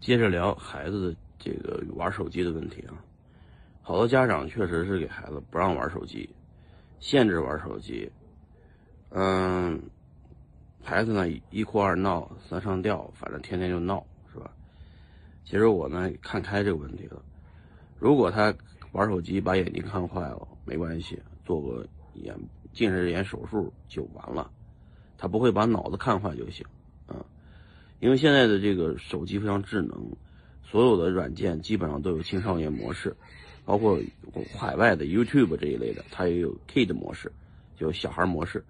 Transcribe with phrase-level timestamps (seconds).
[0.00, 2.96] 接着聊孩子的这个玩手机的问题啊，
[3.82, 6.28] 好多家长确实是给孩子不让玩手机，
[6.98, 8.10] 限制玩手机，
[9.10, 9.78] 嗯，
[10.82, 14.50] 孩子呢一哭二闹三上吊，反正天天就闹，是吧？
[15.44, 17.22] 其实我呢看开这个问题了，
[17.98, 18.54] 如果他
[18.92, 22.34] 玩手机把眼睛看坏了，没关系，做个眼
[22.72, 24.50] 近视眼手术就完了，
[25.18, 26.66] 他不会把脑子看坏就行。
[28.00, 30.10] 因为现在的这个手机非常智能，
[30.64, 33.14] 所有的软件基本上都有青少年模式，
[33.66, 34.00] 包括
[34.56, 37.30] 海外的 YouTube 这一类的，它也有 Kid 模式，
[37.76, 38.64] 就小孩模式。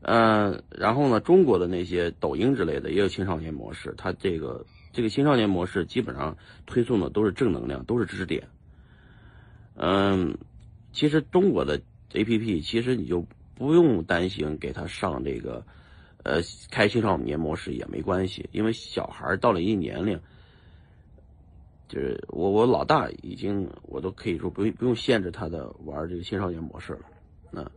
[0.00, 8.48] 嗯，然后呢，中国的那些抖音之类的也有青少年模式，它这个这个青少年模式基本上推送的都是正能量，都是知识点。
[9.74, 10.38] 嗯，
[10.92, 11.78] 其实中国的
[12.12, 15.62] APP 其实你就不用担心给他上这个。
[16.26, 20.18] 呃，开青少年模式也没关系，因为小孩到了一定年龄，
[21.86, 27.02] 就是我我老大已经我都可以说不用不用限制他的玩这个青少年模式了，
[27.52, 27.70] 那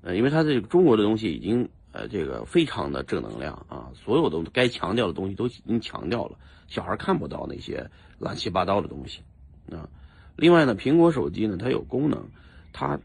[0.00, 9.20] 呃，因为他这个中国的东西已经呃这个非常的正能量啊，所有的该强调的东西都已经强调了，小孩看不到那些乱七八糟的东西
[9.70, 9.86] 啊。
[10.34, 12.30] 另外呢，苹果手机呢它有功能，
[12.72, 12.98] 它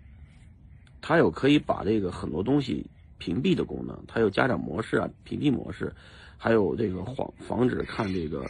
[1.02, 2.90] 它有可以把这个很多东西。
[3.26, 5.92] 屏蔽的功能，它有家长模式啊，屏蔽模式，
[6.38, 8.46] 还有这个黄防止看这个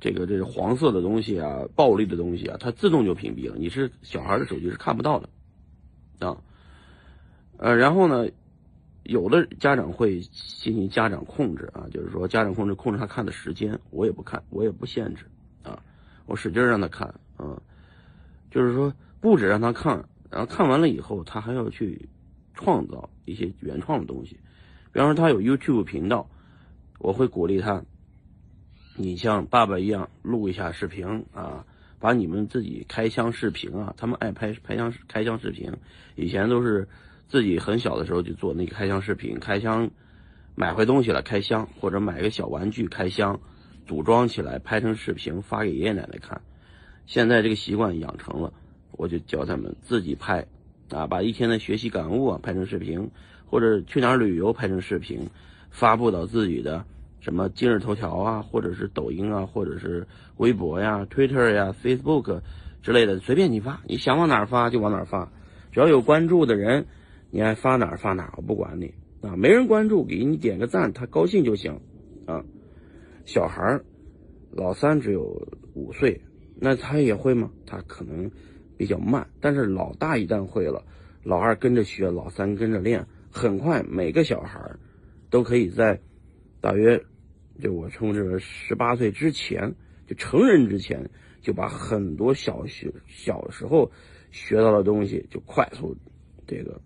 [0.00, 3.54] 这个这个黄色的东西啊，暴力的东西啊，它自动就屏蔽了。
[3.56, 5.28] 你是小孩的手机是看不到的
[6.26, 6.36] 啊。
[7.56, 8.28] 呃，然后呢，
[9.04, 15.24] 有的家长会进行家长控制啊，就是说家长控制控制他看的时间，我也不看，我也不限制
[15.62, 15.80] 啊，
[16.26, 17.62] 我使劲让他看啊，
[18.50, 22.08] 就是说不止让他看，然后看完了以后，他还要去。
[22.54, 24.38] 创造一些原创的东西，
[24.92, 26.28] 比方说他有 YouTube 频道，
[26.98, 27.84] 我会鼓励他，
[28.96, 31.64] 你像爸爸一样录一下视频啊，
[31.98, 35.72] 把你们自己开箱视频啊，他们爱拍拍箱开箱视频，
[36.16, 36.88] 以前都是
[37.28, 39.90] 自己很小的时候就做那个开箱视频，开箱
[40.54, 43.40] 买回东西了开箱，或者买个小玩具开箱，
[43.86, 46.42] 组装起来拍成视频发给爷爷奶奶看，
[47.06, 48.52] 现在这个习惯养成了，
[48.92, 50.46] 我就教他们自己拍。
[50.90, 53.10] 啊，把一天的学习感悟啊拍成视频，
[53.46, 55.28] 或者去哪儿旅游拍成视频，
[55.70, 56.84] 发布到自己的
[57.20, 60.06] 什么今日头条啊，或者是抖音啊，或者是
[60.36, 62.40] 微博呀、Twitter 呀、Facebook
[62.82, 65.30] 之类的，随便你发，你想往哪儿发就往哪儿发，
[65.70, 66.86] 只要有关注的人，
[67.30, 69.36] 你爱发哪儿发哪儿，我不管你啊。
[69.36, 71.80] 没人关注，给你点个赞，他高兴就行
[72.26, 72.42] 啊。
[73.26, 73.84] 小孩儿，
[74.50, 76.20] 老三只有五岁，
[76.56, 77.50] 那他也会吗？
[77.66, 78.30] 他可能。
[78.80, 80.82] 比较慢，但是老大一旦会了，
[81.22, 84.58] 老二跟着学，老三跟着练，很快每个小孩
[85.28, 86.00] 都可以在
[86.62, 87.04] 大约
[87.60, 89.74] 就我称之为十八岁之前，
[90.06, 91.10] 就成人之前，
[91.42, 93.92] 就把很多小学小时候
[94.30, 95.94] 学到的东西就快速
[96.46, 96.80] 这个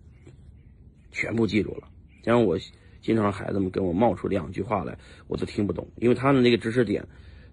[1.11, 1.87] 全部记住了。
[2.23, 2.57] 像我
[2.99, 4.97] 经常孩子们跟我冒出两句话来，
[5.29, 7.07] 我都听不懂，因为他的那个知识点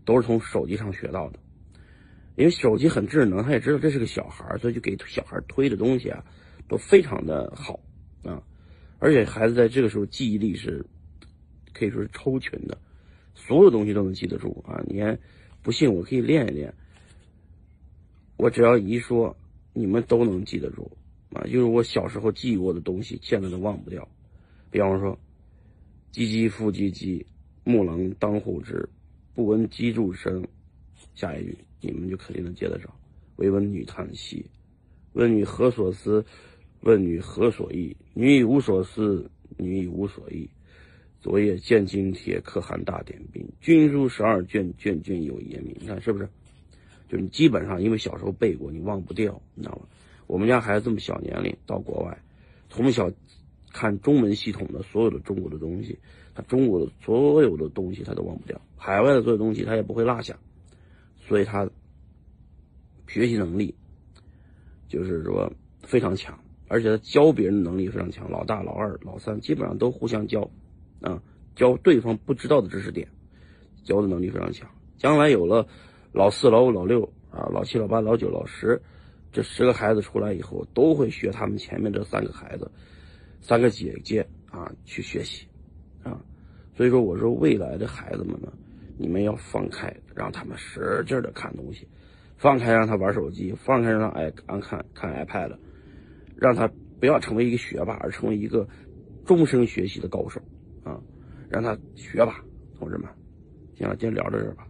[0.04, 1.38] 都是从手机上学到的。
[2.36, 6.24] 因为手机很智能，他也知道这是个小孩所以就给小孩推的东西啊，
[6.66, 7.78] 都非常的好
[8.24, 8.42] 啊。
[8.98, 10.86] 而且孩子在这个时候记忆力是
[11.74, 12.78] 可以说是超群的，
[13.34, 14.82] 所有东西都能记得住啊。
[14.86, 15.18] 你还
[15.62, 16.72] 不信，我可以练一练。
[18.38, 19.36] 我只要一说，
[19.74, 20.90] 你们都能记得住
[21.32, 21.42] 啊。
[21.44, 24.08] 就是我小时候记过的东西，现在都忘不掉。
[24.70, 25.18] 比方说，
[26.12, 27.26] 唧唧复唧唧，
[27.64, 28.88] 木兰当户织，
[29.34, 30.46] 不闻机杼声。
[31.14, 31.58] 下一句。
[31.80, 32.88] 你们就肯定能接得着。
[33.36, 34.46] 唯闻女叹息，
[35.14, 36.24] 问女何所思？
[36.80, 37.96] 问女何所忆？
[38.14, 40.48] 女已无所思，女已无所忆。
[41.20, 43.44] 昨夜见金帖，可汗大点兵。
[43.60, 45.76] 军书十二卷，卷卷有爷名。
[45.80, 46.28] 你看是不是？
[47.08, 49.82] 就是你基本上因为小时候背过，你忘不掉，你知道吗？
[50.26, 52.18] 我们家孩子这么小年龄到国外，
[52.70, 53.10] 从小
[53.72, 55.98] 看中文系统的所有的中国的东西，
[56.34, 60.38] 他中国的所有的东西他都忘不掉，海外的所有东西他也不会落下。
[61.32, 61.66] 所以他
[63.08, 63.74] 学习能力
[64.86, 65.50] 就是说
[65.80, 66.38] 非常强，
[66.68, 68.30] 而且他教别人的能力非常强。
[68.30, 70.50] 老大、老二、老三基本上都互相教，
[71.00, 71.22] 啊，
[71.56, 73.08] 教对方不知道的知识点，
[73.82, 74.68] 教的能力非常强。
[74.98, 75.66] 将来有了
[76.12, 78.78] 老四、老五、老六啊，老七、老八、老九、老十，
[79.32, 82.70] 这十个孩子出来以后，都会学他们前面这三个孩子、
[83.40, 84.20] 三个姐姐
[84.50, 85.46] 啊去学习，
[86.02, 86.22] 啊，
[86.76, 88.52] 所以说我说未来的孩子们呢。
[88.98, 91.86] 你们要放开，让他们使劲的看东西，
[92.36, 95.56] 放开让他玩手机，放开让他爱看看 iPad，
[96.36, 98.68] 让他不要成为一个学霸，而成为一个
[99.24, 100.40] 终身学习的高手
[100.84, 101.00] 啊！
[101.48, 102.44] 让他学吧，
[102.78, 103.08] 同志们，
[103.76, 104.66] 行了，今天聊到这儿吧。